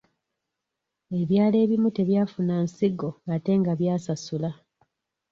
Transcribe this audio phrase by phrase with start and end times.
[1.19, 4.51] Ebyalo ebimu tebyafuna nsigo ate nga byasasula.